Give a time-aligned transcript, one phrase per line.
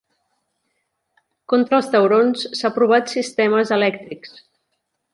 [1.53, 4.39] Contra els taurons s'ha provat sistemes elèctrics.